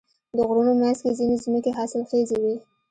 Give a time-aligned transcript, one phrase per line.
[0.35, 2.55] د غرونو منځ کې ځینې ځمکې حاصلخیزې وي.